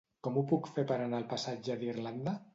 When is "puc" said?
0.51-0.69